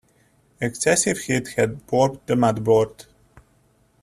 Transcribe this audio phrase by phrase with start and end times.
[0.59, 3.05] Excessive heat had warped the motherboard.